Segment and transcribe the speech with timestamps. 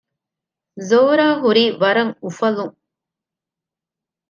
[0.89, 2.75] ޒޯރާ ހުރީ ވަރަށް އުފަލުން